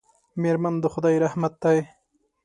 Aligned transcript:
میرمن 0.41 0.73
د 0.83 0.85
خدای 0.93 1.15
رحمت 1.25 1.53
دی. 1.63 1.79